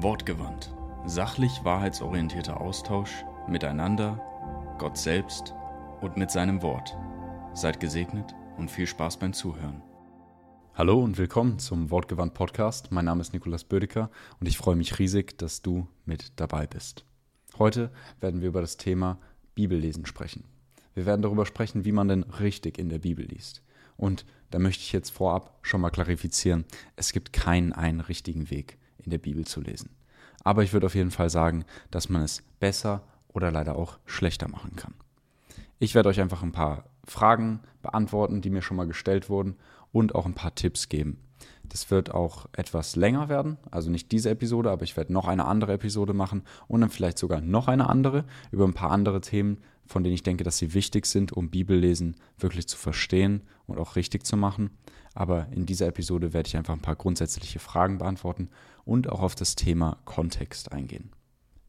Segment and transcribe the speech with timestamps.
[0.00, 0.72] Wortgewandt.
[1.06, 4.22] Sachlich wahrheitsorientierter Austausch miteinander,
[4.78, 5.54] Gott selbst
[6.00, 6.96] und mit seinem Wort.
[7.52, 9.82] Seid gesegnet und viel Spaß beim Zuhören.
[10.74, 12.92] Hallo und willkommen zum Wortgewandt Podcast.
[12.92, 14.08] Mein Name ist Nikolas Bödecker
[14.38, 17.04] und ich freue mich riesig, dass du mit dabei bist.
[17.58, 17.90] Heute
[18.20, 19.18] werden wir über das Thema
[19.56, 20.44] Bibellesen sprechen.
[20.94, 23.64] Wir werden darüber sprechen, wie man denn richtig in der Bibel liest.
[23.96, 28.78] Und da möchte ich jetzt vorab schon mal klarifizieren, es gibt keinen einen richtigen Weg
[28.98, 29.90] in der Bibel zu lesen.
[30.44, 34.48] Aber ich würde auf jeden Fall sagen, dass man es besser oder leider auch schlechter
[34.48, 34.94] machen kann.
[35.78, 39.56] Ich werde euch einfach ein paar Fragen beantworten, die mir schon mal gestellt wurden
[39.92, 41.18] und auch ein paar Tipps geben.
[41.68, 45.44] Das wird auch etwas länger werden, also nicht diese Episode, aber ich werde noch eine
[45.44, 49.58] andere Episode machen und dann vielleicht sogar noch eine andere über ein paar andere Themen,
[49.86, 53.96] von denen ich denke, dass sie wichtig sind, um Bibellesen wirklich zu verstehen und auch
[53.96, 54.70] richtig zu machen.
[55.14, 58.50] Aber in dieser Episode werde ich einfach ein paar grundsätzliche Fragen beantworten
[58.84, 61.10] und auch auf das Thema Kontext eingehen.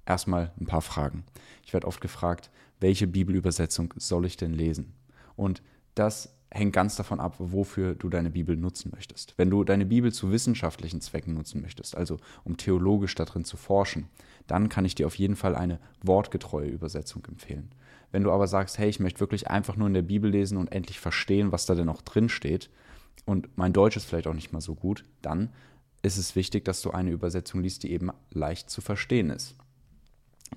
[0.06, 1.24] Erstmal ein paar Fragen.
[1.66, 4.94] Ich werde oft gefragt, welche Bibelübersetzung soll ich denn lesen?
[5.36, 5.62] Und
[5.96, 9.36] das hängt ganz davon ab, wofür du deine Bibel nutzen möchtest.
[9.38, 14.08] Wenn du deine Bibel zu wissenschaftlichen Zwecken nutzen möchtest, also um theologisch darin zu forschen,
[14.48, 17.72] dann kann ich dir auf jeden Fall eine wortgetreue Übersetzung empfehlen.
[18.12, 20.72] Wenn du aber sagst, hey, ich möchte wirklich einfach nur in der Bibel lesen und
[20.72, 22.70] endlich verstehen, was da denn auch drin steht,
[23.26, 25.50] und mein Deutsch ist vielleicht auch nicht mal so gut, dann
[26.02, 29.56] ist es wichtig, dass du eine Übersetzung liest, die eben leicht zu verstehen ist.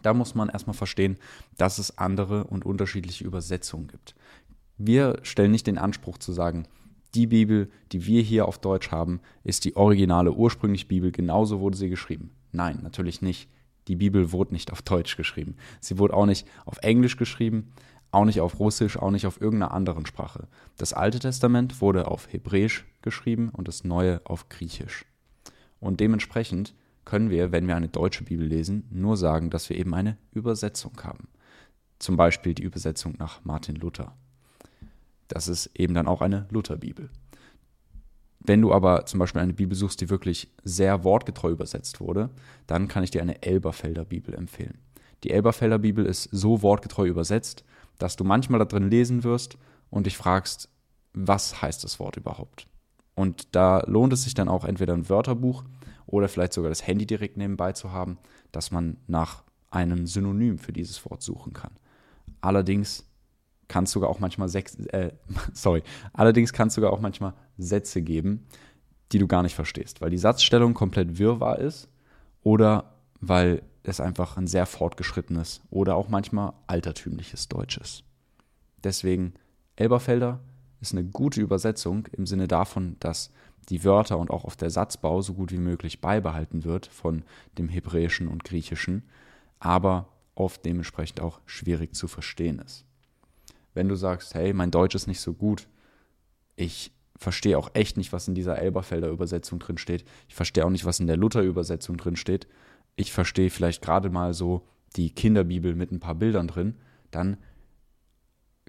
[0.01, 1.19] Da muss man erstmal verstehen,
[1.59, 4.15] dass es andere und unterschiedliche Übersetzungen gibt.
[4.85, 6.67] Wir stellen nicht den Anspruch zu sagen,
[7.15, 11.77] die Bibel, die wir hier auf Deutsch haben, ist die originale, ursprüngliche Bibel, genauso wurde
[11.77, 12.33] sie geschrieben.
[12.51, 13.49] Nein, natürlich nicht.
[13.87, 15.55] Die Bibel wurde nicht auf Deutsch geschrieben.
[15.79, 17.71] Sie wurde auch nicht auf Englisch geschrieben,
[18.11, 20.49] auch nicht auf Russisch, auch nicht auf irgendeiner anderen Sprache.
[20.79, 25.05] Das Alte Testament wurde auf Hebräisch geschrieben und das Neue auf Griechisch.
[25.79, 29.95] Und dementsprechend können wir, wenn wir eine deutsche Bibel lesen, nur sagen, dass wir eben
[29.95, 31.29] eine Übersetzung haben.
[32.01, 34.17] Zum Beispiel die Übersetzung nach Martin Luther.
[35.33, 37.09] Das ist eben dann auch eine Lutherbibel.
[38.41, 42.29] Wenn du aber zum Beispiel eine Bibel suchst, die wirklich sehr wortgetreu übersetzt wurde,
[42.67, 44.79] dann kann ich dir eine Elberfelder Bibel empfehlen.
[45.25, 47.65] Die Elberfelder Bibel ist so wortgetreu übersetzt,
[47.99, 49.57] dass du manchmal da drin lesen wirst
[49.91, 50.69] und dich fragst,
[51.15, 52.67] was heißt das Wort überhaupt?
[53.15, 55.65] Und da lohnt es sich dann auch entweder ein Wörterbuch
[56.07, 58.19] oder vielleicht sogar das Handy direkt nebenbei zu haben,
[58.51, 61.73] dass man nach einem Synonym für dieses Wort suchen kann.
[62.43, 63.09] Allerdings
[63.73, 65.13] kann es sogar auch manchmal sechs, äh,
[65.55, 68.47] sorry, allerdings kann es sogar auch manchmal Sätze geben,
[69.13, 71.89] die du gar nicht verstehst, weil die Satzstellung komplett wirrwarr ist
[72.43, 78.05] oder weil es einfach ein sehr fortgeschrittenes oder auch manchmal altertümliches Deutsch ist.
[78.85, 79.33] Deswegen
[79.77, 80.41] Elberfelder
[80.83, 83.31] ist eine gute Übersetzung im Sinne davon, dass
[83.71, 87.23] die Wörter und auch auf der Satzbau so gut wie möglich beibehalten wird von
[87.57, 89.05] dem Hebräischen und Griechischen,
[89.61, 92.85] aber oft dementsprechend auch schwierig zu verstehen ist.
[93.75, 95.69] Wenn du sagst, hey, mein Deutsch ist nicht so gut,
[96.57, 100.71] ich verstehe auch echt nicht, was in dieser Elberfelder Übersetzung drin steht, ich verstehe auch
[100.71, 102.47] nicht, was in der Luther Übersetzung drin steht,
[102.97, 104.67] ich verstehe vielleicht gerade mal so
[104.97, 106.75] die Kinderbibel mit ein paar Bildern drin,
[107.11, 107.37] dann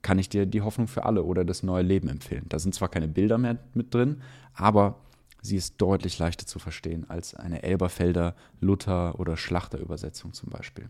[0.02, 2.46] kann ich dir die Hoffnung für alle oder das neue Leben empfehlen.
[2.50, 4.22] Da sind zwar keine Bilder mehr mit drin,
[4.54, 5.00] aber
[5.42, 10.90] sie ist deutlich leichter zu verstehen als eine Elberfelder, Luther oder Schlachterübersetzung zum Beispiel.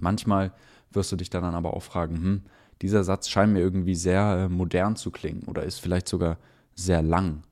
[0.00, 0.52] Manchmal
[0.90, 2.42] wirst du dich dann aber auch fragen, hm,
[2.82, 6.36] dieser Satz scheint mir irgendwie sehr äh, modern zu klingen oder ist vielleicht sogar
[6.74, 7.44] sehr lang.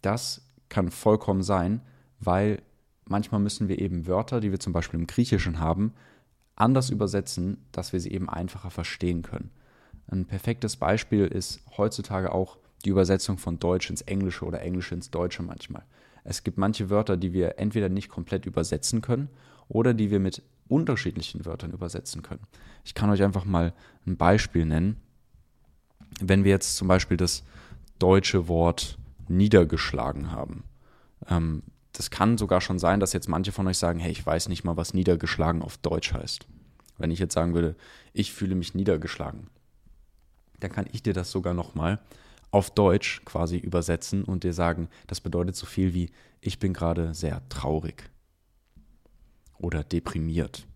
[0.00, 1.80] Das kann vollkommen sein,
[2.20, 2.62] weil
[3.04, 5.92] manchmal müssen wir eben Wörter, die wir zum Beispiel im Griechischen haben,
[6.54, 9.50] anders übersetzen, dass wir sie eben einfacher verstehen können.
[10.08, 15.10] Ein perfektes Beispiel ist heutzutage auch die Übersetzung von Deutsch ins Englische oder Englisch ins
[15.10, 15.84] Deutsche manchmal.
[16.22, 19.28] Es gibt manche Wörter, die wir entweder nicht komplett übersetzen können
[19.68, 22.42] oder die wir mit unterschiedlichen Wörtern übersetzen können.
[22.84, 23.72] Ich kann euch einfach mal
[24.06, 25.00] ein Beispiel nennen.
[26.20, 27.44] Wenn wir jetzt zum Beispiel das
[27.98, 30.64] deutsche Wort niedergeschlagen haben,
[31.28, 31.62] ähm,
[31.92, 34.64] das kann sogar schon sein, dass jetzt manche von euch sagen, hey, ich weiß nicht
[34.64, 36.46] mal, was niedergeschlagen auf Deutsch heißt.
[36.98, 37.74] Wenn ich jetzt sagen würde,
[38.12, 39.48] ich fühle mich niedergeschlagen,
[40.60, 42.00] dann kann ich dir das sogar nochmal
[42.50, 46.10] auf Deutsch quasi übersetzen und dir sagen, das bedeutet so viel wie,
[46.40, 48.10] ich bin gerade sehr traurig
[49.58, 50.66] oder deprimiert.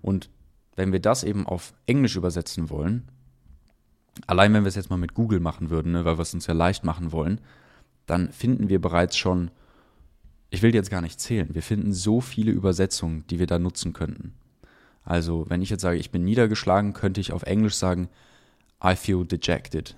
[0.00, 0.30] Und
[0.76, 3.08] wenn wir das eben auf Englisch übersetzen wollen,
[4.26, 6.46] allein wenn wir es jetzt mal mit Google machen würden, ne, weil wir es uns
[6.46, 7.40] ja leicht machen wollen,
[8.06, 9.50] dann finden wir bereits schon
[10.50, 11.54] ich will jetzt gar nicht zählen.
[11.54, 14.34] Wir finden so viele Übersetzungen, die wir da nutzen könnten.
[15.04, 18.08] Also, wenn ich jetzt sage, ich bin niedergeschlagen, könnte ich auf Englisch sagen,
[18.84, 19.96] I feel dejected,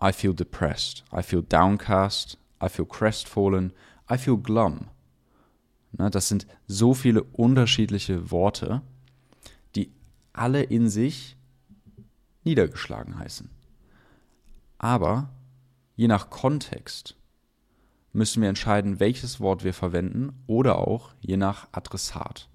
[0.00, 3.72] I feel depressed, I feel downcast, I feel crestfallen,
[4.10, 4.88] I feel glum.
[5.98, 8.82] Ne, das sind so viele unterschiedliche Worte,
[9.76, 9.92] die
[10.32, 11.36] alle in sich
[12.42, 13.48] niedergeschlagen heißen.
[14.78, 15.30] Aber
[15.96, 17.16] je nach Kontext
[18.12, 22.48] müssen wir entscheiden, welches Wort wir verwenden oder auch je nach Adressat.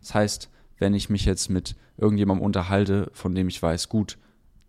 [0.00, 4.18] Das heißt, wenn ich mich jetzt mit irgendjemandem unterhalte, von dem ich weiß, gut,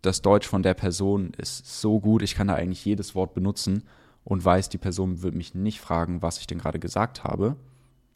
[0.02, 3.84] das Deutsch von der Person ist so gut, ich kann da eigentlich jedes Wort benutzen
[4.24, 7.58] und weiß, die Person wird mich nicht fragen, was ich denn gerade gesagt habe,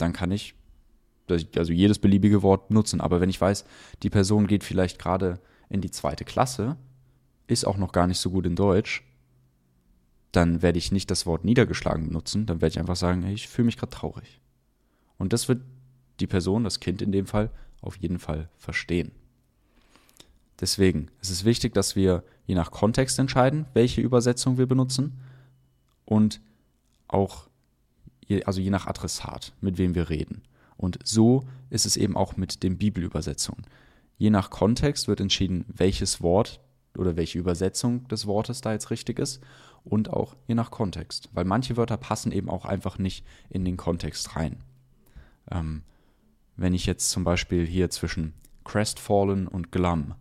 [0.01, 0.55] dann kann ich
[1.55, 2.99] also jedes beliebige Wort nutzen.
[2.99, 3.65] Aber wenn ich weiß,
[4.03, 5.39] die Person geht vielleicht gerade
[5.69, 6.77] in die zweite Klasse,
[7.47, 9.03] ist auch noch gar nicht so gut in Deutsch,
[10.31, 13.65] dann werde ich nicht das Wort niedergeschlagen benutzen, dann werde ich einfach sagen, ich fühle
[13.65, 14.39] mich gerade traurig.
[15.17, 15.61] Und das wird
[16.19, 17.51] die Person, das Kind in dem Fall,
[17.81, 19.11] auf jeden Fall verstehen.
[20.59, 25.19] Deswegen ist es wichtig, dass wir je nach Kontext entscheiden, welche Übersetzung wir benutzen
[26.05, 26.39] und
[27.07, 27.49] auch
[28.45, 30.41] also je nach Adressat, mit wem wir reden.
[30.77, 33.65] Und so ist es eben auch mit den Bibelübersetzungen.
[34.17, 36.59] Je nach Kontext wird entschieden, welches Wort
[36.97, 39.41] oder welche Übersetzung des Wortes da jetzt richtig ist
[39.83, 43.77] und auch je nach Kontext, weil manche Wörter passen eben auch einfach nicht in den
[43.77, 44.57] Kontext rein.
[45.49, 45.83] Ähm,
[46.55, 48.33] wenn ich jetzt zum Beispiel hier zwischen
[48.63, 50.13] crestfallen und glum,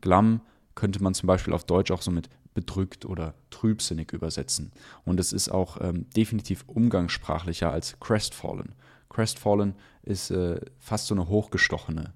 [0.00, 0.40] glum
[0.74, 4.72] könnte man zum Beispiel auf Deutsch auch so mit bedrückt oder trübsinnig übersetzen.
[5.04, 8.74] Und es ist auch ähm, definitiv umgangssprachlicher als crestfallen.
[9.10, 12.12] Crestfallen ist äh, fast so eine hochgestochene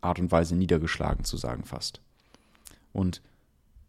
[0.00, 2.00] Art und Weise niedergeschlagen zu sagen fast.
[2.92, 3.22] Und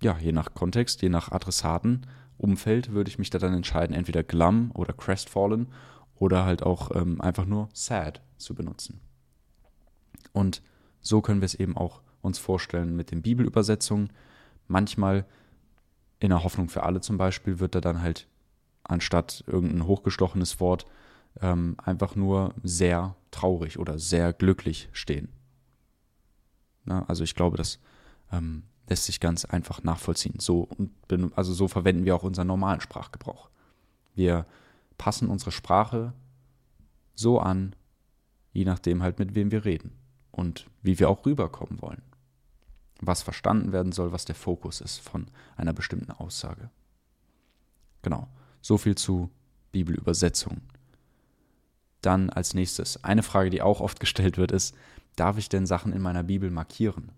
[0.02, 2.06] ja, je nach Kontext, je nach Adressaten,
[2.38, 5.68] Umfeld würde ich mich da dann entscheiden, entweder glum oder crestfallen
[6.16, 9.00] oder halt auch ähm, einfach nur sad zu benutzen.
[10.32, 10.62] Und
[11.00, 14.12] so können wir es eben auch uns vorstellen mit den Bibelübersetzungen.
[14.68, 15.26] Manchmal
[16.24, 18.30] in der Hoffnung für alle zum Beispiel wird da dann halt
[18.86, 20.86] anstatt irgendein hochgestochenes Wort
[21.42, 25.28] ähm, einfach nur sehr traurig oder sehr glücklich stehen.
[26.86, 27.78] Na, also ich glaube, das
[28.32, 30.36] ähm, lässt sich ganz einfach nachvollziehen.
[30.40, 30.70] So,
[31.36, 33.50] also so verwenden wir auch unseren normalen Sprachgebrauch.
[34.16, 34.46] Wir
[34.98, 36.14] passen unsere Sprache
[37.16, 37.76] so an,
[38.54, 39.92] je nachdem halt mit wem wir reden
[40.32, 42.13] und wie wir auch rüberkommen wollen
[43.08, 46.70] was verstanden werden soll, was der Fokus ist von einer bestimmten Aussage.
[48.02, 48.28] Genau,
[48.62, 49.30] so viel zu
[49.72, 50.62] Bibelübersetzung.
[52.02, 54.76] Dann als nächstes, eine Frage, die auch oft gestellt wird, ist,
[55.16, 57.12] darf ich denn Sachen in meiner Bibel markieren?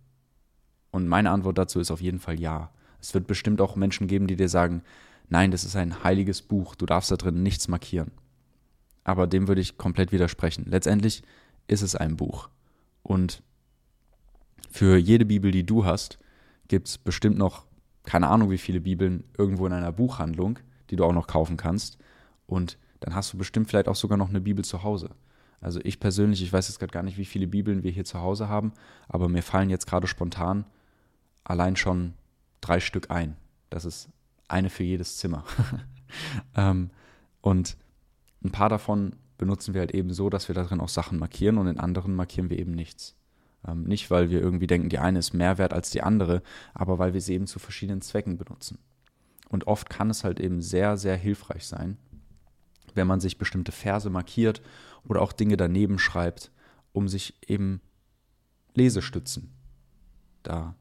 [0.91, 2.71] Und meine Antwort dazu ist auf jeden Fall ja.
[3.01, 4.83] Es wird bestimmt auch Menschen geben, die dir sagen,
[5.29, 8.11] nein, das ist ein heiliges Buch, du darfst da drin nichts markieren.
[9.03, 10.65] Aber dem würde ich komplett widersprechen.
[10.67, 11.23] Letztendlich
[11.67, 12.49] ist es ein Buch.
[13.03, 13.43] Und
[14.75, 16.19] für jede Bibel, die du hast,
[16.67, 17.65] gibt es bestimmt noch
[18.03, 21.97] keine Ahnung, wie viele Bibeln irgendwo in einer Buchhandlung, die du auch noch kaufen kannst.
[22.45, 25.11] Und dann hast du bestimmt vielleicht auch sogar noch eine Bibel zu Hause.
[25.61, 28.19] Also ich persönlich, ich weiß jetzt gerade gar nicht, wie viele Bibeln wir hier zu
[28.19, 28.73] Hause haben,
[29.07, 30.65] aber mir fallen jetzt gerade spontan
[31.45, 32.13] allein schon
[32.59, 33.37] drei Stück ein.
[33.69, 34.09] Das ist
[34.49, 35.45] eine für jedes Zimmer.
[36.55, 36.89] ähm,
[37.39, 37.77] und
[38.43, 41.67] ein paar davon benutzen wir halt eben so, dass wir darin auch Sachen markieren und
[41.67, 43.15] in anderen markieren wir eben nichts.
[43.67, 46.41] Ähm, nicht, weil wir irgendwie denken, die eine ist mehr wert als die andere,
[46.73, 48.77] aber weil wir sie eben zu verschiedenen Zwecken benutzen.
[49.49, 51.97] Und oft kann es halt eben sehr, sehr hilfreich sein,
[52.93, 54.61] wenn man sich bestimmte Verse markiert
[55.07, 56.51] oder auch Dinge daneben schreibt,
[56.91, 57.81] um sich eben
[58.73, 59.51] Lesestützen
[60.43, 60.75] da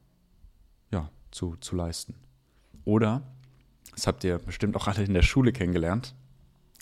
[0.90, 2.14] ja, zu, zu leisten.
[2.84, 3.22] Oder,
[3.92, 6.14] das habt ihr bestimmt auch alle in der Schule kennengelernt,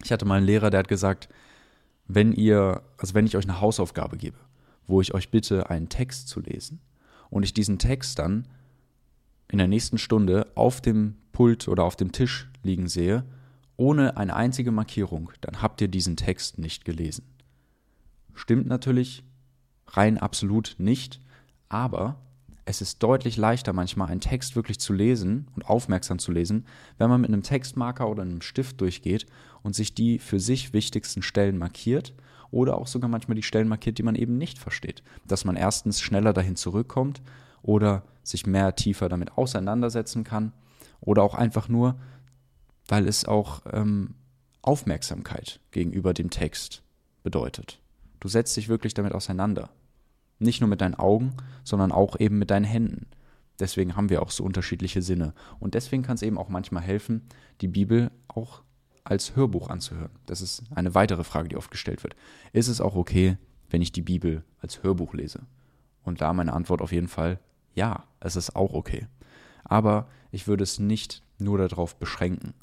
[0.02, 1.28] ich hatte mal einen Lehrer, der hat gesagt,
[2.08, 4.36] wenn ihr, also wenn ich euch eine Hausaufgabe gebe
[4.86, 6.80] wo ich euch bitte, einen Text zu lesen
[7.30, 8.48] und ich diesen Text dann
[9.48, 13.24] in der nächsten Stunde auf dem Pult oder auf dem Tisch liegen sehe,
[13.76, 17.24] ohne eine einzige Markierung, dann habt ihr diesen Text nicht gelesen.
[18.34, 19.24] Stimmt natürlich
[19.88, 21.20] rein absolut nicht,
[21.68, 22.18] aber
[22.64, 27.10] es ist deutlich leichter manchmal einen Text wirklich zu lesen und aufmerksam zu lesen, wenn
[27.10, 29.26] man mit einem Textmarker oder einem Stift durchgeht
[29.62, 32.14] und sich die für sich wichtigsten Stellen markiert
[32.52, 35.02] oder auch sogar manchmal die Stellen markiert, die man eben nicht versteht.
[35.26, 37.20] Dass man erstens schneller dahin zurückkommt
[37.62, 40.52] oder sich mehr tiefer damit auseinandersetzen kann
[41.00, 41.96] oder auch einfach nur,
[42.86, 44.14] weil es auch ähm,
[44.60, 46.82] Aufmerksamkeit gegenüber dem Text
[47.24, 47.80] bedeutet.
[48.20, 49.70] Du setzt dich wirklich damit auseinander.
[50.38, 53.06] Nicht nur mit deinen Augen, sondern auch eben mit deinen Händen.
[53.58, 55.34] Deswegen haben wir auch so unterschiedliche Sinne.
[55.58, 57.22] Und deswegen kann es eben auch manchmal helfen,
[57.60, 58.62] die Bibel auch
[59.04, 60.10] als Hörbuch anzuhören?
[60.26, 62.14] Das ist eine weitere Frage, die oft gestellt wird.
[62.52, 63.36] Ist es auch okay,
[63.70, 65.40] wenn ich die Bibel als Hörbuch lese?
[66.04, 67.38] Und da meine Antwort auf jeden Fall,
[67.74, 69.06] ja, es ist auch okay.
[69.64, 72.54] Aber ich würde es nicht nur darauf beschränken.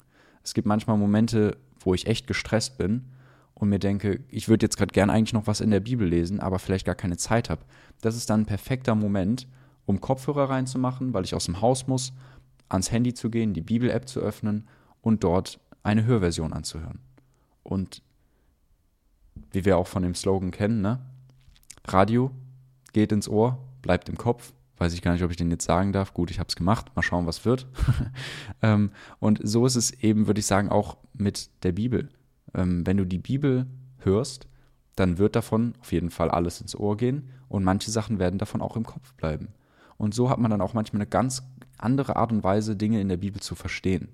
[0.42, 3.06] Es gibt manchmal Momente, wo ich echt gestresst bin
[3.54, 6.40] und mir denke, ich würde jetzt gerade gern eigentlich noch was in der Bibel lesen,
[6.40, 7.62] aber vielleicht gar keine Zeit habe.
[8.00, 9.46] Das ist dann ein perfekter Moment,
[9.86, 12.12] um Kopfhörer reinzumachen, weil ich aus dem Haus muss,
[12.68, 14.66] ans Handy zu gehen, die Bibel-App zu öffnen
[15.02, 17.00] und dort eine Hörversion anzuhören.
[17.62, 18.02] Und
[19.52, 21.00] wie wir auch von dem Slogan kennen, ne?
[21.86, 22.30] Radio
[22.92, 24.52] geht ins Ohr, bleibt im Kopf.
[24.78, 26.14] Weiß ich gar nicht, ob ich den jetzt sagen darf.
[26.14, 26.94] Gut, ich habe es gemacht.
[26.94, 27.66] Mal schauen, was wird.
[28.62, 32.08] ähm, und so ist es eben, würde ich sagen, auch mit der Bibel.
[32.54, 33.66] Ähm, wenn du die Bibel
[33.98, 34.46] hörst,
[34.96, 38.62] dann wird davon auf jeden Fall alles ins Ohr gehen und manche Sachen werden davon
[38.62, 39.48] auch im Kopf bleiben.
[39.98, 41.42] Und so hat man dann auch manchmal eine ganz
[41.76, 44.08] andere Art und Weise, Dinge in der Bibel zu verstehen.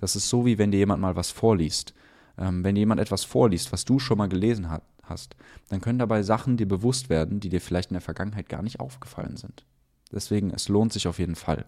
[0.00, 1.94] Das ist so, wie wenn dir jemand mal was vorliest.
[2.38, 5.36] Ähm, wenn jemand etwas vorliest, was du schon mal gelesen hat, hast,
[5.68, 8.80] dann können dabei Sachen dir bewusst werden, die dir vielleicht in der Vergangenheit gar nicht
[8.80, 9.66] aufgefallen sind.
[10.12, 11.66] Deswegen, es lohnt sich auf jeden Fall.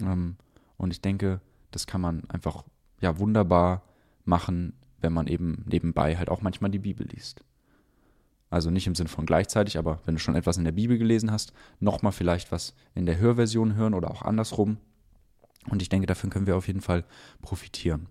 [0.00, 0.36] Ähm,
[0.76, 2.64] und ich denke, das kann man einfach
[3.00, 3.82] ja wunderbar
[4.24, 7.44] machen, wenn man eben nebenbei halt auch manchmal die Bibel liest.
[8.50, 11.32] Also nicht im Sinn von gleichzeitig, aber wenn du schon etwas in der Bibel gelesen
[11.32, 14.78] hast, nochmal vielleicht was in der Hörversion hören oder auch andersrum.
[15.68, 17.04] Und ich denke, davon können wir auf jeden Fall
[17.42, 18.06] profitieren.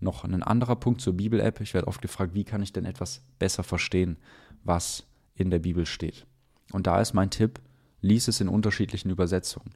[0.00, 1.60] Noch ein anderer Punkt zur Bibel-App.
[1.60, 4.16] Ich werde oft gefragt, wie kann ich denn etwas besser verstehen,
[4.62, 6.26] was in der Bibel steht.
[6.72, 7.60] Und da ist mein Tipp,
[8.00, 9.70] lies es in unterschiedlichen Übersetzungen.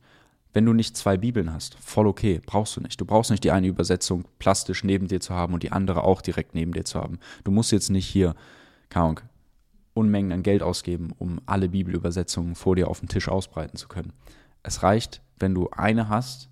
[0.52, 3.00] Wenn du nicht zwei Bibeln hast, voll okay, brauchst du nicht.
[3.00, 6.20] Du brauchst nicht die eine Übersetzung plastisch neben dir zu haben und die andere auch
[6.20, 7.18] direkt neben dir zu haben.
[7.42, 8.34] Du musst jetzt nicht hier,
[8.90, 9.20] keine Ahnung,
[9.94, 14.12] Unmengen an Geld ausgeben, um alle Bibelübersetzungen vor dir auf dem Tisch ausbreiten zu können.
[14.62, 16.48] Es reicht, wenn du eine hast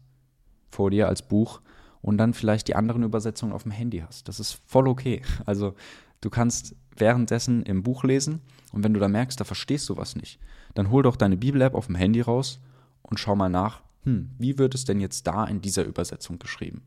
[0.71, 1.61] vor dir als Buch
[2.03, 4.29] und dann vielleicht die anderen Übersetzungen auf dem Handy hast.
[4.29, 5.23] Das ist voll okay.
[5.47, 5.75] Also
[6.21, 8.41] du kannst währenddessen im Buch lesen
[8.73, 10.39] und wenn du da merkst, da verstehst du was nicht,
[10.75, 12.61] dann hol doch deine Bibel-App auf dem Handy raus
[13.03, 16.83] und schau mal nach, hm, wie wird es denn jetzt da in dieser Übersetzung geschrieben?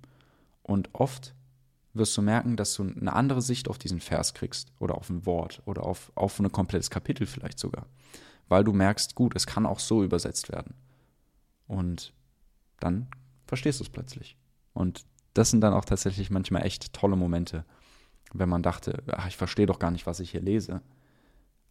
[0.61, 1.35] Und oft
[1.93, 5.25] wirst du merken, dass du eine andere Sicht auf diesen Vers kriegst oder auf ein
[5.25, 7.85] Wort oder auf, auf ein komplettes Kapitel vielleicht sogar.
[8.47, 10.73] Weil du merkst, gut, es kann auch so übersetzt werden.
[11.67, 12.13] Und
[12.79, 13.07] dann
[13.53, 14.35] verstehst du es plötzlich.
[14.73, 15.05] Und
[15.35, 17.65] das sind dann auch tatsächlich manchmal echt tolle Momente,
[18.33, 20.81] wenn man dachte, ach, ich verstehe doch gar nicht, was ich hier lese.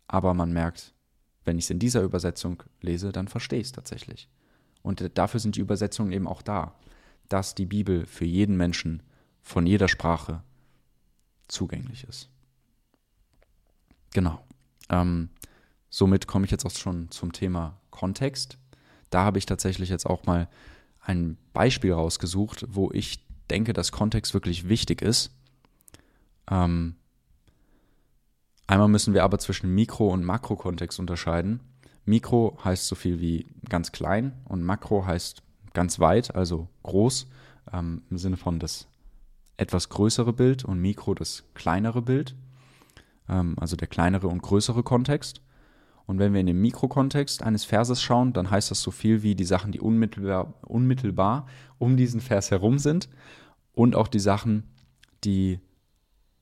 [0.06, 0.94] Aber man merkt,
[1.44, 4.28] wenn ich es in dieser Übersetzung lese, dann verstehe ich es tatsächlich.
[4.82, 6.76] Und dafür sind die Übersetzungen eben auch da,
[7.28, 9.02] dass die Bibel für jeden Menschen
[9.40, 10.44] von jeder Sprache
[11.48, 12.30] zugänglich ist.
[14.12, 14.44] Genau.
[14.88, 15.30] Ähm,
[15.90, 18.56] somit komme ich jetzt auch schon zum Thema Kontext.
[19.10, 20.48] Da habe ich tatsächlich jetzt auch mal
[21.02, 25.30] ein Beispiel rausgesucht, wo ich denke, dass Kontext wirklich wichtig ist.
[26.50, 26.94] Ähm,
[28.66, 31.60] einmal müssen wir aber zwischen Mikro- und Makrokontext unterscheiden.
[32.04, 35.42] Mikro heißt so viel wie ganz klein und Makro heißt
[35.72, 37.28] ganz weit, also groß,
[37.72, 38.88] ähm, im Sinne von das
[39.56, 42.34] etwas größere Bild und Mikro das kleinere Bild,
[43.28, 45.40] ähm, also der kleinere und größere Kontext.
[46.12, 49.34] Und wenn wir in den Mikrokontext eines Verses schauen, dann heißt das so viel wie
[49.34, 51.46] die Sachen, die unmittelbar, unmittelbar
[51.78, 53.08] um diesen Vers herum sind
[53.72, 54.64] und auch die Sachen,
[55.24, 55.58] die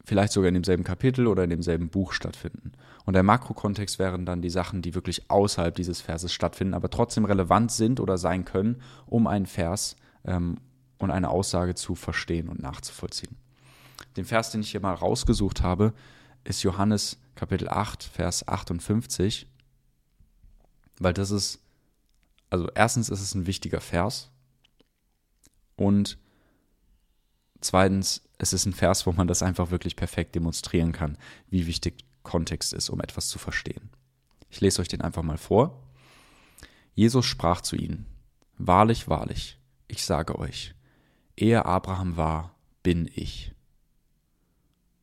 [0.05, 2.73] vielleicht sogar in demselben Kapitel oder in demselben Buch stattfinden.
[3.05, 7.25] Und der Makrokontext wären dann die Sachen, die wirklich außerhalb dieses Verses stattfinden, aber trotzdem
[7.25, 10.57] relevant sind oder sein können, um einen Vers ähm,
[10.99, 13.37] und eine Aussage zu verstehen und nachzuvollziehen.
[14.17, 15.93] Den Vers, den ich hier mal rausgesucht habe,
[16.43, 19.47] ist Johannes Kapitel 8, Vers 58,
[21.01, 21.59] weil das ist,
[22.51, 24.31] also erstens ist es ein wichtiger Vers
[25.75, 26.19] und
[27.61, 32.05] zweitens, es ist ein Vers, wo man das einfach wirklich perfekt demonstrieren kann, wie wichtig
[32.23, 33.91] Kontext ist, um etwas zu verstehen.
[34.51, 35.83] Ich lese euch den einfach mal vor.
[36.95, 38.07] Jesus sprach zu ihnen,
[38.59, 40.75] Wahrlich, wahrlich, ich sage euch,
[41.35, 43.55] ehe Abraham war, bin ich.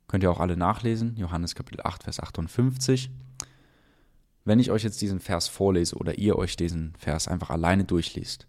[0.08, 3.10] Könnt ihr auch alle nachlesen, Johannes Kapitel 8, Vers 58.
[4.48, 8.48] Wenn ich euch jetzt diesen Vers vorlese oder ihr euch diesen Vers einfach alleine durchliest,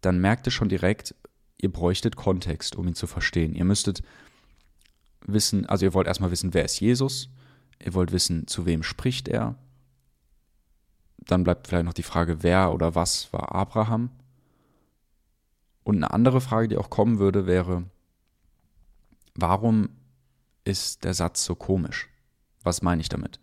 [0.00, 1.16] dann merkt ihr schon direkt,
[1.58, 3.56] ihr bräuchtet Kontext, um ihn zu verstehen.
[3.56, 4.04] Ihr müsstet
[5.26, 7.28] wissen, also ihr wollt erstmal wissen, wer ist Jesus,
[7.84, 9.56] ihr wollt wissen, zu wem spricht er.
[11.18, 14.10] Dann bleibt vielleicht noch die Frage, wer oder was war Abraham.
[15.82, 17.82] Und eine andere Frage, die auch kommen würde, wäre,
[19.34, 19.88] warum
[20.62, 22.08] ist der Satz so komisch?
[22.62, 23.40] Was meine ich damit?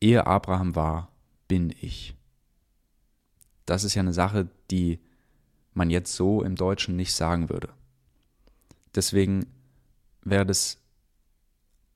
[0.00, 1.09] Ehe Abraham war,
[1.50, 2.14] bin ich.
[3.66, 5.00] Das ist ja eine Sache, die
[5.74, 7.70] man jetzt so im Deutschen nicht sagen würde.
[8.94, 9.46] Deswegen
[10.22, 10.78] wäre das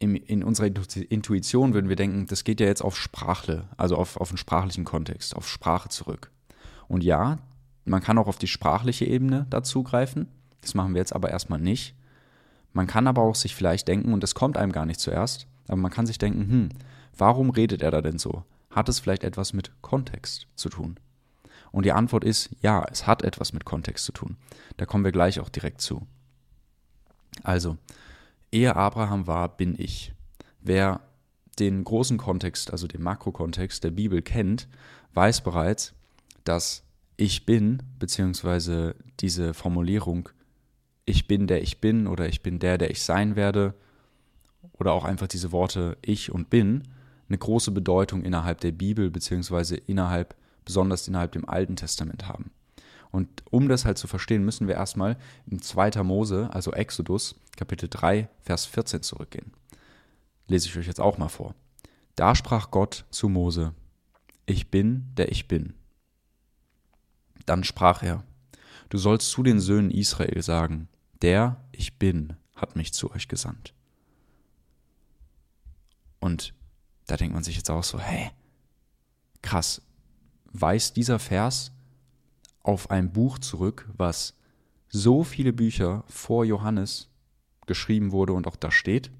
[0.00, 4.16] in, in unserer Intuition würden wir denken, das geht ja jetzt auf Sprachle, also auf,
[4.16, 6.32] auf einen sprachlichen Kontext, auf Sprache zurück.
[6.88, 7.38] Und ja,
[7.84, 10.26] man kann auch auf die sprachliche Ebene dazugreifen.
[10.62, 11.94] Das machen wir jetzt aber erstmal nicht.
[12.72, 15.76] Man kann aber auch sich vielleicht denken, und das kommt einem gar nicht zuerst, Aber
[15.76, 16.68] man kann sich denken, hm,
[17.16, 18.42] warum redet er da denn so?
[18.74, 20.98] Hat es vielleicht etwas mit Kontext zu tun?
[21.70, 24.36] Und die Antwort ist, ja, es hat etwas mit Kontext zu tun.
[24.76, 26.06] Da kommen wir gleich auch direkt zu.
[27.42, 27.76] Also,
[28.50, 30.12] ehe Abraham war, bin ich.
[30.60, 31.00] Wer
[31.58, 34.68] den großen Kontext, also den Makrokontext der Bibel kennt,
[35.12, 35.94] weiß bereits,
[36.42, 36.84] dass
[37.16, 40.28] ich bin, beziehungsweise diese Formulierung
[41.06, 43.74] ich bin der ich bin oder ich bin der, der ich sein werde,
[44.78, 46.82] oder auch einfach diese Worte ich und bin,
[47.28, 52.50] eine große Bedeutung innerhalb der Bibel, beziehungsweise innerhalb, besonders innerhalb dem Alten Testament haben.
[53.10, 55.16] Und um das halt zu verstehen, müssen wir erstmal
[55.46, 56.02] in 2.
[56.02, 59.52] Mose, also Exodus, Kapitel 3, Vers 14 zurückgehen.
[60.48, 61.54] Lese ich euch jetzt auch mal vor.
[62.16, 63.72] Da sprach Gott zu Mose,
[64.46, 65.74] ich bin, der ich bin.
[67.46, 68.24] Dann sprach er,
[68.88, 70.88] du sollst zu den Söhnen Israel sagen,
[71.22, 73.74] der ich bin hat mich zu euch gesandt.
[76.20, 76.54] Und
[77.06, 78.30] da denkt man sich jetzt auch so, hä,
[79.42, 79.82] krass,
[80.52, 81.72] weist dieser Vers
[82.62, 84.34] auf ein Buch zurück, was
[84.88, 87.08] so viele Bücher vor Johannes
[87.66, 89.10] geschrieben wurde und auch da steht?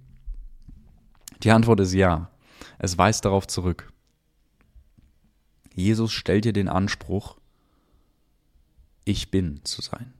[1.43, 2.31] Die Antwort ist ja.
[2.79, 3.93] Es weist darauf zurück.
[5.75, 7.37] Jesus stellt dir den Anspruch,
[9.05, 10.15] ich bin zu sein.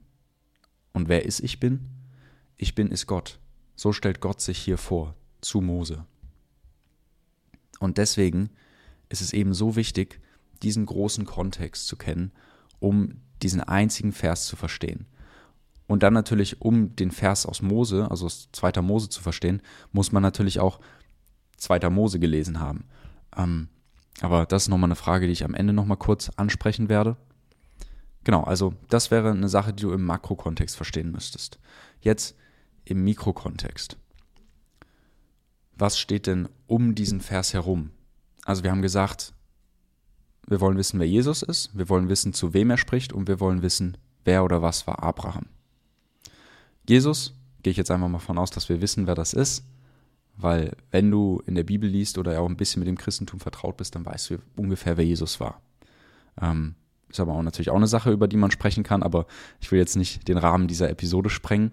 [0.93, 1.89] Und wer ist ich bin?
[2.57, 3.39] Ich bin ist Gott.
[3.75, 6.05] So stellt Gott sich hier vor zu Mose.
[7.79, 8.49] Und deswegen
[9.09, 10.19] ist es eben so wichtig,
[10.63, 12.31] diesen großen Kontext zu kennen,
[12.79, 15.05] um diesen einzigen Vers zu verstehen.
[15.87, 18.81] Und dann natürlich, um den Vers aus Mose, also aus 2.
[18.81, 20.79] Mose zu verstehen, muss man natürlich auch
[21.57, 21.89] 2.
[21.89, 22.85] Mose gelesen haben.
[23.37, 23.69] Ähm,
[24.21, 27.17] aber das ist nochmal eine Frage, die ich am Ende nochmal kurz ansprechen werde.
[28.23, 31.59] Genau, also das wäre eine Sache, die du im Makrokontext verstehen müsstest.
[32.01, 32.35] Jetzt
[32.85, 33.97] im Mikrokontext.
[35.77, 37.91] Was steht denn um diesen Vers herum?
[38.45, 39.33] Also wir haben gesagt,
[40.47, 43.39] wir wollen wissen, wer Jesus ist, wir wollen wissen, zu wem er spricht und wir
[43.39, 45.47] wollen wissen, wer oder was war Abraham.
[46.87, 49.65] Jesus, gehe ich jetzt einfach mal von aus, dass wir wissen, wer das ist,
[50.37, 53.77] weil wenn du in der Bibel liest oder auch ein bisschen mit dem Christentum vertraut
[53.77, 55.61] bist, dann weißt du ungefähr, wer Jesus war.
[56.39, 56.75] Ähm,
[57.09, 59.25] ist aber auch natürlich auch eine Sache, über die man sprechen kann, aber
[59.61, 61.71] ich will jetzt nicht den Rahmen dieser Episode sprengen.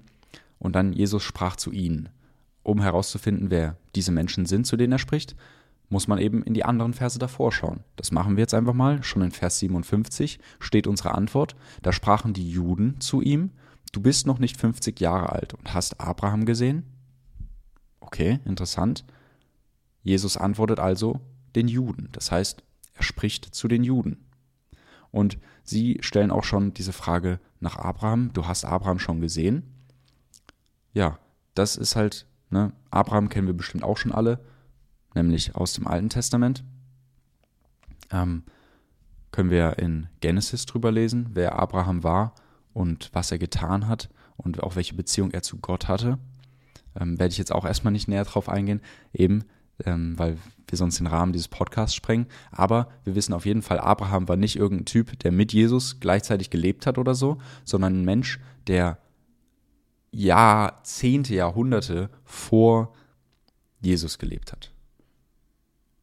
[0.58, 2.08] Und dann Jesus sprach zu ihnen.
[2.62, 5.36] Um herauszufinden, wer diese Menschen sind, zu denen er spricht,
[5.88, 7.80] muss man eben in die anderen Verse davor schauen.
[7.96, 9.02] Das machen wir jetzt einfach mal.
[9.02, 11.54] Schon in Vers 57 steht unsere Antwort.
[11.82, 13.50] Da sprachen die Juden zu ihm,
[13.92, 16.84] du bist noch nicht 50 Jahre alt und hast Abraham gesehen?
[18.00, 19.04] Okay, interessant.
[20.02, 21.20] Jesus antwortet also
[21.54, 22.08] den Juden.
[22.12, 22.62] Das heißt,
[22.94, 24.24] er spricht zu den Juden.
[25.10, 28.32] Und sie stellen auch schon diese Frage nach Abraham.
[28.32, 29.62] Du hast Abraham schon gesehen?
[30.94, 31.18] Ja,
[31.54, 34.40] das ist halt, ne, Abraham kennen wir bestimmt auch schon alle,
[35.14, 36.64] nämlich aus dem Alten Testament.
[38.10, 38.44] Ähm,
[39.30, 42.34] können wir in Genesis drüber lesen, wer Abraham war
[42.72, 46.18] und was er getan hat und auch welche Beziehung er zu Gott hatte.
[46.98, 48.82] Ähm, werde ich jetzt auch erstmal nicht näher drauf eingehen,
[49.14, 49.44] eben
[49.86, 50.36] ähm, weil
[50.68, 52.26] wir sonst den Rahmen dieses Podcasts sprengen.
[52.50, 56.50] Aber wir wissen auf jeden Fall, Abraham war nicht irgendein Typ, der mit Jesus gleichzeitig
[56.50, 58.98] gelebt hat oder so, sondern ein Mensch, der
[60.12, 62.94] Jahrzehnte, Jahrhunderte vor
[63.80, 64.72] Jesus gelebt hat.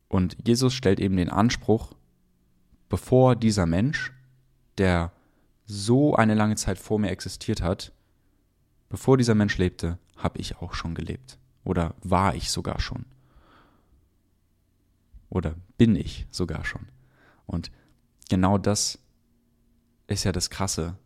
[0.08, 1.94] Und Jesus stellt eben den Anspruch,
[2.90, 4.12] bevor dieser Mensch,
[4.78, 5.14] der
[5.66, 7.94] so eine lange Zeit vor mir existiert hat,
[8.90, 11.38] bevor dieser Mensch lebte, habe ich auch schon gelebt.
[11.64, 13.06] Oder war ich sogar schon.
[15.30, 16.88] Oder bin ich sogar schon.
[17.46, 17.72] Und
[18.30, 18.98] genau das
[20.08, 20.98] ist ja das Krasse,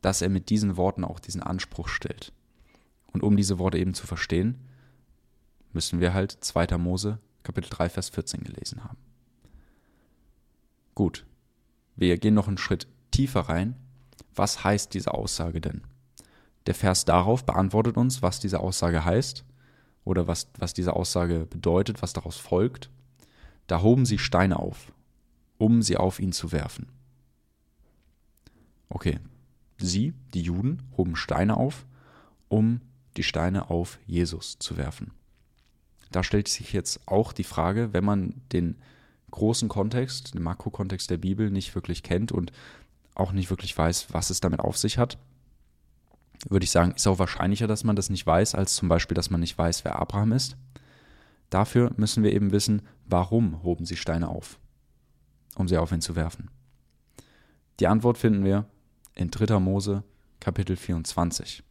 [0.00, 2.32] dass er mit diesen Worten auch diesen Anspruch stellt.
[3.16, 4.58] Und um diese Worte eben zu verstehen,
[5.72, 6.76] müssen wir halt 2.
[6.76, 8.98] Mose Kapitel 3, Vers 14 gelesen haben.
[10.94, 11.24] Gut,
[11.94, 13.74] wir gehen noch einen Schritt tiefer rein.
[14.34, 15.80] Was heißt diese Aussage denn?
[16.66, 19.46] Der Vers darauf beantwortet uns, was diese Aussage heißt
[20.04, 22.90] oder was, was diese Aussage bedeutet, was daraus folgt.
[23.66, 24.92] Da hoben sie Steine auf,
[25.56, 26.92] um sie auf ihn zu werfen.
[28.90, 29.20] Okay,
[29.78, 31.86] sie, die Juden, hoben Steine auf,
[32.48, 32.82] um
[33.16, 35.12] die Steine auf Jesus zu werfen.
[36.12, 38.76] Da stellt sich jetzt auch die Frage, wenn man den
[39.30, 42.52] großen Kontext, den Makrokontext der Bibel nicht wirklich kennt und
[43.14, 45.18] auch nicht wirklich weiß, was es damit auf sich hat,
[46.48, 49.30] würde ich sagen, ist auch wahrscheinlicher, dass man das nicht weiß, als zum Beispiel, dass
[49.30, 50.56] man nicht weiß, wer Abraham ist.
[51.50, 54.58] Dafür müssen wir eben wissen, warum hoben sie Steine auf,
[55.54, 56.50] um sie auf ihn zu werfen.
[57.80, 58.66] Die Antwort finden wir
[59.14, 59.58] in 3.
[59.58, 60.02] Mose
[60.40, 61.62] Kapitel 24,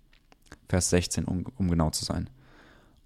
[0.68, 2.30] Vers 16, um, um genau zu sein.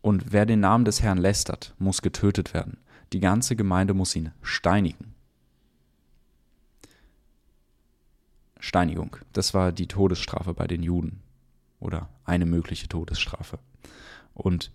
[0.02, 2.78] Und wer den Namen des Herrn lästert, muss getötet werden.
[3.12, 5.14] Die ganze Gemeinde muss ihn steinigen.
[8.60, 11.22] Steinigung, das war die Todesstrafe bei den Juden
[11.80, 13.60] oder eine mögliche Todesstrafe.
[14.34, 14.72] Und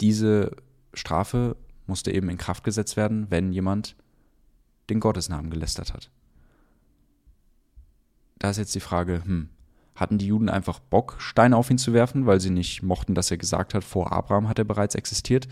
[0.00, 0.56] diese
[0.94, 3.94] Strafe musste eben in Kraft gesetzt werden, wenn jemand
[4.90, 6.10] den Gottesnamen gelästert hat.
[8.38, 9.48] Da ist jetzt die Frage, hm,
[9.98, 13.30] hatten die Juden einfach Bock, Steine auf ihn zu werfen, weil sie nicht mochten, dass
[13.30, 15.48] er gesagt hat, vor Abraham hat er bereits existiert?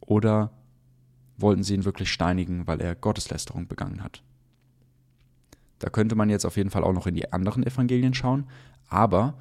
[0.00, 0.50] Oder
[1.38, 4.22] wollten sie ihn wirklich steinigen, weil er Gotteslästerung begangen hat?
[5.78, 8.46] Da könnte man jetzt auf jeden Fall auch noch in die anderen Evangelien schauen,
[8.88, 9.38] aber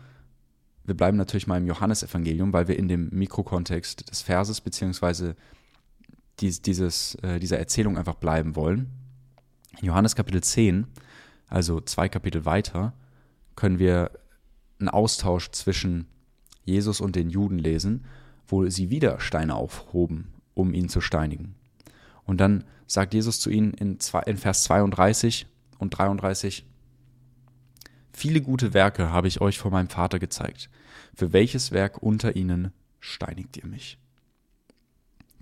[0.86, 5.36] wir bleiben natürlich mal im Johannesevangelium, weil wir in dem Mikrokontext des Verses beziehungsweise
[6.40, 8.92] dies, äh, dieser Erzählung einfach bleiben wollen.
[9.82, 10.88] In Johannes Kapitel 10,
[11.50, 12.94] also zwei Kapitel weiter,
[13.56, 14.12] können wir
[14.80, 16.08] einen Austausch zwischen
[16.64, 18.06] Jesus und den Juden lesen,
[18.48, 21.56] wo sie wieder Steine aufhoben, um ihn zu steinigen.
[22.26, 26.66] Und dann sagt Jesus zu ihnen in, in Vers 32 und 33,
[28.12, 30.72] Viele gute Werke habe ich euch vor meinem Vater gezeigt.
[31.14, 34.00] Für welches Werk unter ihnen steinigt ihr mich?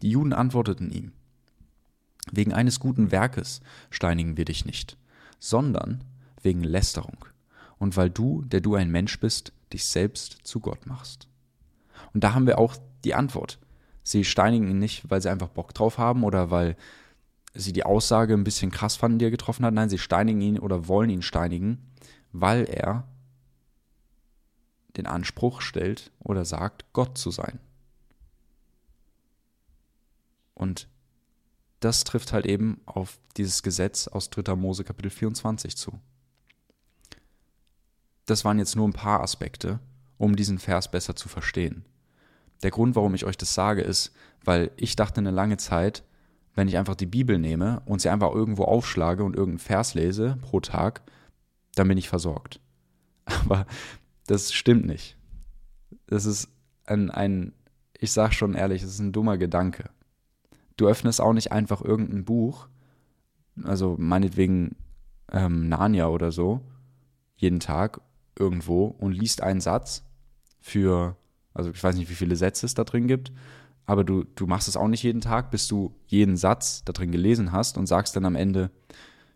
[0.02, 1.14] Die Juden antworteten ihm,
[2.32, 4.98] Wegen eines guten Werkes steinigen wir dich nicht,
[5.40, 6.04] sondern
[6.42, 7.26] wegen Lästerung
[7.78, 11.28] und weil du, der du ein Mensch bist, dich selbst zu Gott machst.
[12.14, 13.60] Und da haben wir auch die Antwort.
[14.04, 16.78] Sie steinigen ihn nicht, weil sie einfach Bock drauf haben oder weil
[17.54, 19.74] sie die Aussage ein bisschen krass fanden, die er getroffen hat.
[19.74, 21.92] Nein, sie steinigen ihn oder wollen ihn steinigen,
[22.32, 23.08] weil er
[24.98, 27.60] den Anspruch stellt oder sagt, Gott zu sein.
[30.54, 30.88] Und
[31.80, 34.56] das trifft halt eben auf dieses Gesetz aus 3.
[34.56, 36.00] Mose Kapitel 24 zu.
[38.26, 39.80] Das waren jetzt nur ein paar Aspekte,
[40.18, 41.86] um diesen Vers besser zu verstehen.
[42.64, 46.04] Der Grund, warum ich euch das sage, ist, weil ich dachte eine lange Zeit,
[46.56, 50.38] wenn ich einfach die Bibel nehme und sie einfach irgendwo aufschlage und irgendeinen Vers lese
[50.42, 51.02] pro Tag,
[51.76, 52.60] dann bin ich versorgt.
[53.26, 53.66] Aber
[54.28, 55.18] das stimmt nicht.
[56.08, 56.50] Das ist
[56.86, 57.54] ein, ein
[58.00, 59.90] ich sag schon ehrlich, es ist ein dummer Gedanke.
[60.78, 62.68] Du öffnest auch nicht einfach irgendein Buch,
[63.64, 64.76] also meinetwegen
[65.32, 66.62] ähm, Narnia oder so,
[67.36, 68.02] jeden Tag
[68.38, 70.04] irgendwo und liest einen Satz
[70.62, 71.16] für,
[71.54, 73.32] also ich weiß nicht, wie viele Sätze es da drin gibt,
[73.86, 77.12] aber du, du machst es auch nicht jeden Tag, bis du jeden Satz da drin
[77.12, 78.72] gelesen hast und sagst dann am Ende,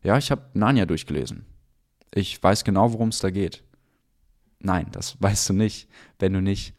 [0.02, 1.46] ja, ich habe Narnia durchgelesen.
[2.14, 3.64] Ich weiß genau, worum es da geht.
[4.60, 6.74] Nein, das weißt du nicht, wenn du nicht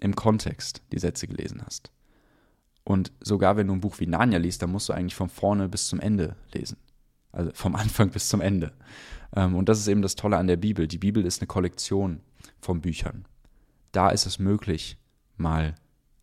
[0.00, 1.92] im Kontext die Sätze gelesen hast.
[2.84, 5.68] Und sogar wenn du ein Buch wie Narnia liest, dann musst du eigentlich von vorne
[5.68, 6.76] bis zum Ende lesen.
[7.32, 8.72] Also vom Anfang bis zum Ende.
[9.34, 10.86] Ähm, und das ist eben das Tolle an der Bibel.
[10.86, 12.20] Die Bibel ist eine Kollektion
[12.60, 13.24] von Büchern.
[13.90, 14.98] Da ist es möglich,
[15.36, 15.74] mal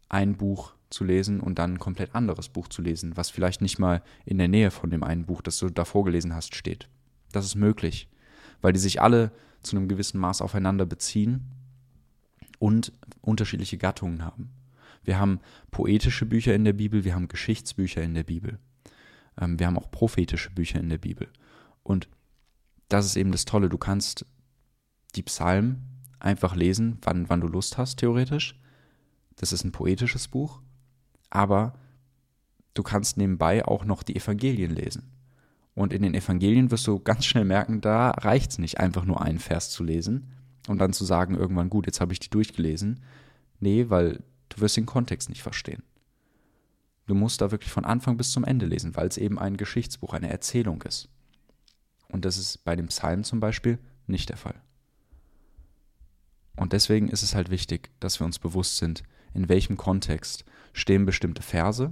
[0.08, 3.78] ein Buch zu lesen und dann ein komplett anderes Buch zu lesen, was vielleicht nicht
[3.78, 6.89] mal in der Nähe von dem einen Buch, das du davor gelesen hast, steht.
[7.32, 8.10] Das ist möglich,
[8.62, 11.45] weil die sich alle zu einem gewissen Maß aufeinander beziehen
[12.58, 12.91] und
[13.22, 14.50] unterschiedliche Gattungen haben.
[15.04, 15.39] Wir haben
[15.72, 18.60] poetische Bücher in der Bibel, wir haben Geschichtsbücher in der Bibel.
[19.39, 21.30] Ähm, wir haben auch prophetische Bücher in der Bibel.
[21.84, 22.10] Und
[22.89, 23.69] das ist eben das Tolle.
[23.69, 24.25] Du kannst
[25.15, 25.86] die Psalmen
[26.19, 28.60] einfach lesen, wann, wann du Lust hast, theoretisch.
[29.36, 30.62] Das ist ein poetisches Buch.
[31.30, 31.73] Aber
[32.73, 35.12] du kannst nebenbei auch noch die Evangelien lesen.
[35.75, 39.21] Und in den Evangelien wirst du ganz schnell merken, da reicht es nicht, einfach nur
[39.21, 40.34] einen Vers zu lesen
[40.67, 43.02] und dann zu sagen, irgendwann, gut, jetzt habe ich die durchgelesen.
[43.60, 45.84] Nee, weil du wirst den Kontext nicht verstehen.
[47.10, 50.13] Du musst da wirklich von Anfang bis zum Ende lesen, weil es eben ein Geschichtsbuch,
[50.13, 51.10] eine Erzählung ist.
[52.08, 54.62] Und das ist bei dem Psalm zum Beispiel nicht der Fall.
[56.56, 59.02] Und deswegen ist es halt wichtig, dass wir uns bewusst sind,
[59.34, 61.91] in welchem Kontext stehen bestimmte Verse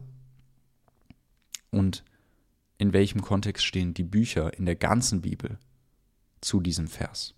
[1.72, 2.04] und
[2.78, 5.58] in welchem Kontext stehen die Bücher in der ganzen Bibel
[6.42, 7.34] zu diesem Vers.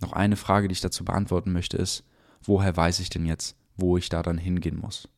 [0.00, 2.02] Noch eine Frage, die ich dazu beantworten möchte, ist,
[2.42, 5.08] woher weiß ich denn jetzt, wo ich da dann hingehen muss?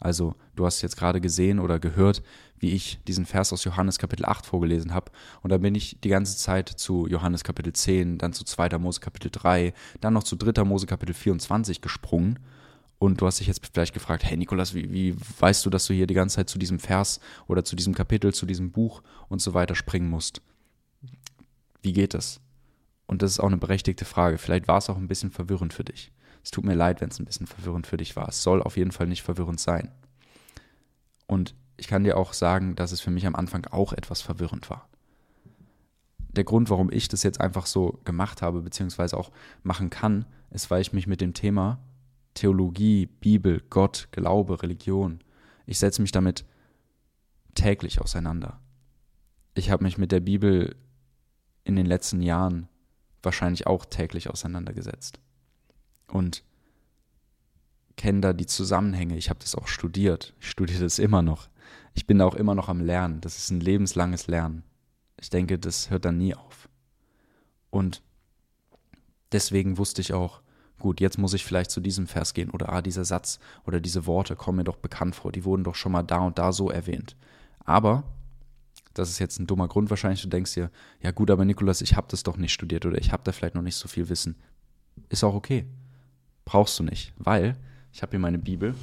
[0.00, 2.22] Also du hast jetzt gerade gesehen oder gehört,
[2.58, 5.12] wie ich diesen Vers aus Johannes Kapitel 8 vorgelesen habe.
[5.42, 8.78] Und da bin ich die ganze Zeit zu Johannes Kapitel 10, dann zu 2.
[8.78, 10.64] Mose Kapitel 3, dann noch zu 3.
[10.64, 12.38] Mose Kapitel 24 gesprungen.
[12.98, 15.94] Und du hast dich jetzt vielleicht gefragt, hey Nikolas, wie, wie weißt du, dass du
[15.94, 19.40] hier die ganze Zeit zu diesem Vers oder zu diesem Kapitel, zu diesem Buch und
[19.40, 20.42] so weiter springen musst?
[21.82, 22.40] Wie geht das?
[23.06, 24.38] Und das ist auch eine berechtigte Frage.
[24.38, 26.12] Vielleicht war es auch ein bisschen verwirrend für dich.
[26.42, 28.28] Es tut mir leid, wenn es ein bisschen verwirrend für dich war.
[28.28, 29.90] Es soll auf jeden Fall nicht verwirrend sein.
[31.26, 34.68] Und ich kann dir auch sagen, dass es für mich am Anfang auch etwas verwirrend
[34.68, 34.88] war.
[36.32, 39.30] Der Grund, warum ich das jetzt einfach so gemacht habe, beziehungsweise auch
[39.62, 41.78] machen kann, ist, weil ich mich mit dem Thema
[42.34, 45.20] Theologie, Bibel, Gott, Glaube, Religion.
[45.66, 46.44] Ich setze mich damit
[47.54, 48.60] täglich auseinander.
[49.54, 50.76] Ich habe mich mit der Bibel
[51.64, 52.68] in den letzten Jahren
[53.22, 55.20] wahrscheinlich auch täglich auseinandergesetzt.
[56.10, 56.42] Und
[57.96, 59.16] kenne da die Zusammenhänge.
[59.16, 60.34] Ich habe das auch studiert.
[60.40, 61.48] Ich studiere das immer noch.
[61.94, 63.20] Ich bin da auch immer noch am Lernen.
[63.20, 64.62] Das ist ein lebenslanges Lernen.
[65.20, 66.68] Ich denke, das hört dann nie auf.
[67.68, 68.02] Und
[69.32, 70.40] deswegen wusste ich auch,
[70.78, 74.06] gut, jetzt muss ich vielleicht zu diesem Vers gehen oder ah, dieser Satz oder diese
[74.06, 76.70] Worte kommen mir doch bekannt vor, die wurden doch schon mal da und da so
[76.70, 77.16] erwähnt.
[77.64, 78.04] Aber,
[78.94, 80.70] das ist jetzt ein dummer Grund wahrscheinlich, du denkst dir,
[81.00, 83.54] ja gut, aber Nikolas, ich habe das doch nicht studiert oder ich habe da vielleicht
[83.54, 84.36] noch nicht so viel Wissen.
[85.10, 85.66] Ist auch okay.
[86.50, 87.56] Brauchst du nicht, weil
[87.92, 88.74] ich habe hier meine Bibel.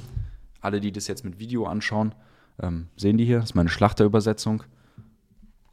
[0.62, 2.14] Alle, die das jetzt mit Video anschauen,
[2.62, 4.62] ähm, sehen die hier, das ist meine Schlachterübersetzung.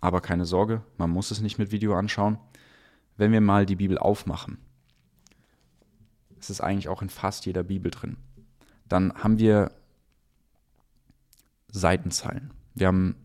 [0.01, 2.37] Aber keine Sorge, man muss es nicht mit Video anschauen.
[3.15, 4.57] Wenn wir mal die Bibel aufmachen,
[6.37, 8.17] es ist eigentlich auch in fast jeder Bibel drin,
[8.89, 9.71] dann haben wir
[11.69, 12.51] Seitenzeilen.
[12.73, 13.15] Wir haben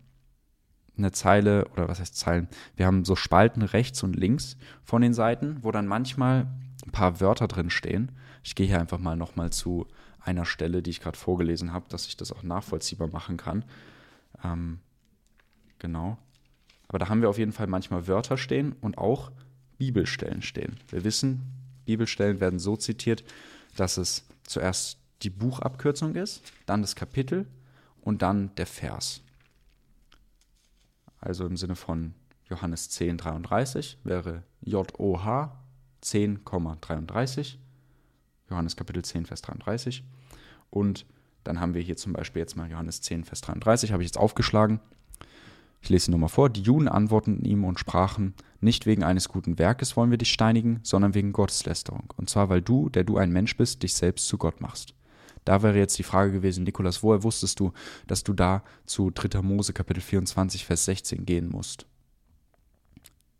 [0.97, 2.47] eine Zeile, oder was heißt Zeilen?
[2.77, 6.47] Wir haben so Spalten rechts und links von den Seiten, wo dann manchmal
[6.85, 8.13] ein paar Wörter drin stehen.
[8.43, 9.87] Ich gehe hier einfach mal nochmal zu
[10.19, 13.65] einer Stelle, die ich gerade vorgelesen habe, dass ich das auch nachvollziehbar machen kann.
[14.43, 14.79] Ähm,
[15.79, 16.17] genau.
[16.87, 19.31] Aber da haben wir auf jeden Fall manchmal Wörter stehen und auch
[19.77, 20.77] Bibelstellen stehen.
[20.89, 21.41] Wir wissen,
[21.85, 23.23] Bibelstellen werden so zitiert,
[23.75, 27.47] dass es zuerst die Buchabkürzung ist, dann das Kapitel
[28.01, 29.21] und dann der Vers.
[31.19, 32.13] Also im Sinne von
[32.49, 35.51] Johannes 10, 33 wäre JOH
[36.03, 37.57] 10,33.
[38.51, 40.03] Johannes Kapitel 10, Vers 33.
[40.69, 41.05] Und
[41.43, 44.17] dann haben wir hier zum Beispiel jetzt mal Johannes 10, Vers 33, habe ich jetzt
[44.17, 44.79] aufgeschlagen.
[45.81, 46.49] Ich lese nur mal vor.
[46.49, 50.79] Die Juden antworteten ihm und sprachen, nicht wegen eines guten Werkes wollen wir dich steinigen,
[50.83, 52.13] sondern wegen Gotteslästerung.
[52.17, 54.93] Und zwar, weil du, der du ein Mensch bist, dich selbst zu Gott machst.
[55.43, 57.73] Da wäre jetzt die Frage gewesen, Nikolas, woher wusstest du,
[58.05, 59.41] dass du da zu 3.
[59.41, 61.87] Mose Kapitel 24, Vers 16 gehen musst?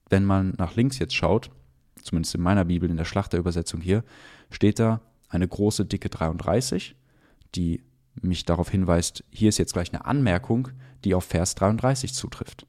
[0.09, 1.51] Wenn man nach links jetzt schaut,
[2.01, 4.03] zumindest in meiner Bibel, in der Schlachterübersetzung hier,
[4.49, 6.95] steht da eine große, dicke 33,
[7.55, 7.83] die
[8.21, 10.69] mich darauf hinweist, hier ist jetzt gleich eine Anmerkung,
[11.03, 12.65] die auf Vers 33 zutrifft.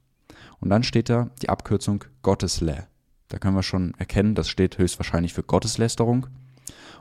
[0.59, 2.83] Und dann steht da die Abkürzung Gottesläh.
[3.27, 6.27] Da können wir schon erkennen, das steht höchstwahrscheinlich für Gotteslästerung.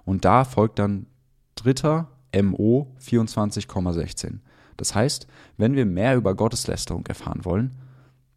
[0.04, 1.06] Und da folgt dann
[1.54, 4.38] dritter MO 24,16.
[4.76, 5.26] Das heißt,
[5.58, 7.76] wenn wir mehr über Gotteslästerung erfahren wollen,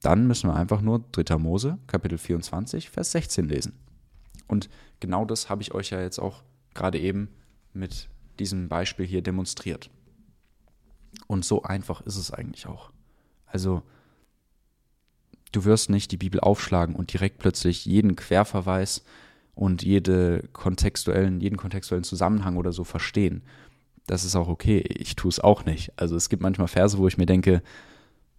[0.05, 1.37] dann müssen wir einfach nur 3.
[1.37, 3.73] Mose, Kapitel 24, Vers 16 lesen.
[4.47, 6.43] Und genau das habe ich euch ja jetzt auch
[6.75, 7.29] gerade eben
[7.73, 9.89] mit diesem Beispiel hier demonstriert.
[11.25, 12.91] Und so einfach ist es eigentlich auch.
[13.47, 13.81] Also,
[15.51, 19.03] du wirst nicht die Bibel aufschlagen und direkt plötzlich jeden Querverweis
[19.55, 23.41] und jede kontextuellen, jeden kontextuellen Zusammenhang oder so verstehen.
[24.05, 24.79] Das ist auch okay.
[24.81, 25.93] Ich tue es auch nicht.
[25.95, 27.63] Also es gibt manchmal Verse, wo ich mir denke,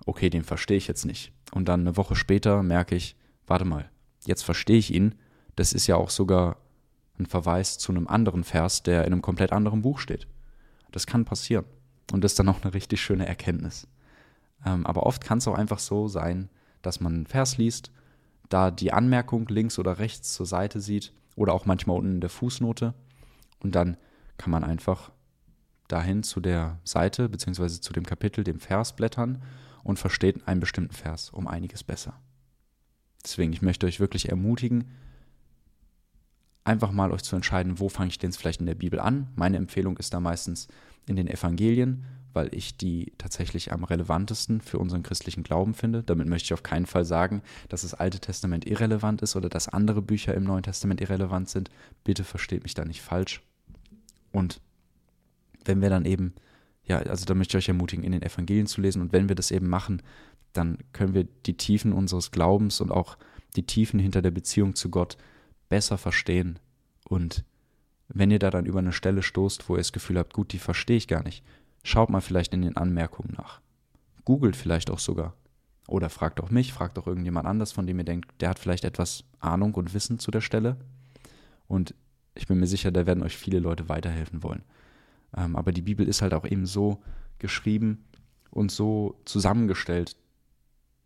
[0.07, 1.33] okay, den verstehe ich jetzt nicht.
[1.53, 3.17] Und dann eine Woche später merke ich,
[3.47, 3.91] warte mal,
[4.25, 5.17] jetzt verstehe ich ihn.
[5.57, 6.57] Das ist ja auch sogar
[7.19, 10.27] ein Verweis zu einem anderen Vers, der in einem komplett anderen Buch steht.
[10.93, 11.65] Das kann passieren.
[12.13, 13.89] Und das ist dann auch eine richtig schöne Erkenntnis.
[14.65, 16.49] Ähm, aber oft kann es auch einfach so sein,
[16.83, 17.91] dass man einen Vers liest,
[18.49, 22.31] da die Anmerkung links oder rechts zur Seite sieht oder auch manchmal unten in der
[22.31, 22.95] Fußnote.
[23.61, 23.97] Und dann
[24.39, 25.11] kann man einfach
[25.89, 27.81] dahin zu der Seite bzw.
[27.81, 29.43] zu dem Kapitel, dem Vers blättern
[29.87, 32.21] und versteht einen bestimmten Vers um einiges besser.
[33.23, 34.89] Deswegen, ich möchte euch wirklich ermutigen,
[36.65, 39.29] einfach mal euch zu entscheiden, wo fange ich denn vielleicht in der Bibel an.
[39.37, 40.67] Meine Empfehlung ist da meistens
[41.07, 46.03] in den Evangelien, weil ich die tatsächlich am relevantesten für unseren christlichen Glauben finde.
[46.03, 49.69] Damit möchte ich auf keinen Fall sagen, dass das Alte Testament irrelevant ist oder dass
[49.69, 51.71] andere Bücher im Neuen Testament irrelevant sind.
[52.03, 53.41] Bitte versteht mich da nicht falsch.
[54.33, 54.61] Und
[55.65, 56.35] wenn wir dann eben,
[56.87, 59.03] ja, also da möchte ich euch ermutigen, in den Evangelien zu lesen.
[59.03, 60.03] Und wenn wir das eben machen,
[60.53, 63.19] dann können wir die Tiefen unseres Glaubens und auch
[63.57, 65.17] die Tiefen hinter der Beziehung zu Gott
[65.69, 66.59] besser verstehen.
[67.09, 67.45] Und
[68.09, 70.59] wenn ihr da dann über eine Stelle stoßt, wo ihr das Gefühl habt, gut, die
[70.59, 71.45] verstehe ich gar nicht,
[71.83, 73.61] schaut mal vielleicht in den Anmerkungen nach.
[74.25, 75.35] Googelt vielleicht auch sogar.
[75.89, 78.85] Oder fragt auch mich, fragt auch irgendjemand anders, von dem ihr denkt, der hat vielleicht
[78.85, 80.77] etwas Ahnung und Wissen zu der Stelle.
[81.69, 81.95] Und
[82.35, 84.63] ich bin mir sicher, da werden euch viele Leute weiterhelfen wollen.
[85.37, 87.03] Ähm, aber die Bibel ist halt auch eben so
[87.39, 88.05] geschrieben
[88.51, 90.17] und so zusammengestellt,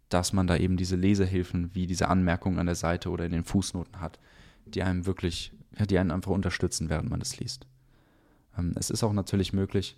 [0.08, 3.44] dass man da eben diese Lesehilfen wie diese Anmerkungen an der Seite oder in den
[3.44, 4.18] Fußnoten hat,
[4.66, 7.66] die einem wirklich, ja, die einen einfach unterstützen, während man es liest.
[8.58, 9.96] Ähm, es ist auch natürlich möglich,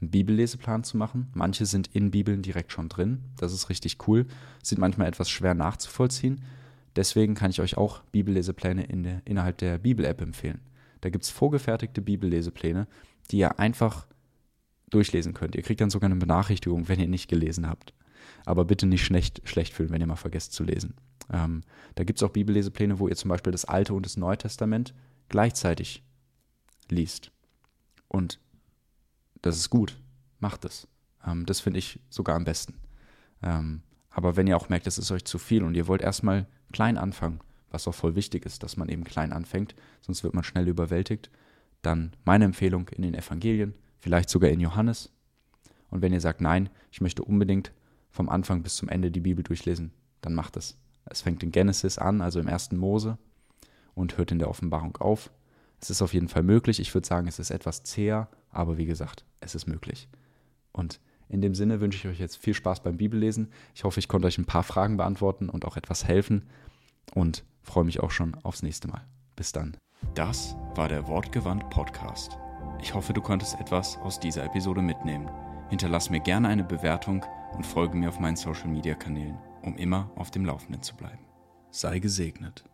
[0.00, 1.28] einen Bibelleseplan zu machen.
[1.34, 3.22] Manche sind in Bibeln direkt schon drin.
[3.36, 4.26] Das ist richtig cool.
[4.62, 6.42] Sind manchmal etwas schwer nachzuvollziehen.
[6.96, 10.60] Deswegen kann ich euch auch Bibellesepläne in der, innerhalb der Bibel-App empfehlen.
[11.00, 12.86] Da gibt es vorgefertigte Bibellesepläne,
[13.30, 14.06] die ihr einfach
[14.90, 15.54] durchlesen könnt.
[15.54, 17.94] Ihr kriegt dann sogar eine Benachrichtigung, wenn ihr nicht gelesen habt.
[18.46, 20.94] Aber bitte nicht schlecht, schlecht fühlen, wenn ihr mal vergesst zu lesen.
[21.32, 21.62] Ähm,
[21.94, 24.94] da gibt es auch Bibellesepläne, wo ihr zum Beispiel das Alte und das Neue Testament
[25.28, 26.02] gleichzeitig
[26.90, 27.32] liest.
[28.08, 28.40] Und
[29.42, 29.98] das ist gut.
[30.38, 30.86] Macht es.
[31.26, 32.74] Ähm, das finde ich sogar am besten.
[33.42, 36.46] Ähm, aber wenn ihr auch merkt, es ist euch zu viel und ihr wollt erstmal
[36.72, 40.44] klein anfangen, was auch voll wichtig ist, dass man eben klein anfängt, sonst wird man
[40.44, 41.30] schnell überwältigt,
[41.86, 45.10] dann meine Empfehlung in den Evangelien, vielleicht sogar in Johannes.
[45.90, 47.72] Und wenn ihr sagt, nein, ich möchte unbedingt
[48.10, 50.76] vom Anfang bis zum Ende die Bibel durchlesen, dann macht es.
[51.04, 53.18] Es fängt in Genesis an, also im ersten Mose,
[53.94, 55.30] und hört in der Offenbarung auf.
[55.80, 56.80] Es ist auf jeden Fall möglich.
[56.80, 60.08] Ich würde sagen, es ist etwas zäher, aber wie gesagt, es ist möglich.
[60.72, 63.48] Und in dem Sinne wünsche ich euch jetzt viel Spaß beim Bibellesen.
[63.74, 66.46] Ich hoffe, ich konnte euch ein paar Fragen beantworten und auch etwas helfen
[67.14, 69.04] und freue mich auch schon aufs nächste Mal.
[69.36, 69.76] Bis dann.
[70.14, 72.38] Das war der Wortgewandt Podcast.
[72.80, 75.30] Ich hoffe, du konntest etwas aus dieser Episode mitnehmen.
[75.70, 80.10] Hinterlass mir gerne eine Bewertung und folge mir auf meinen Social Media Kanälen, um immer
[80.16, 81.24] auf dem Laufenden zu bleiben.
[81.70, 82.64] Sei gesegnet.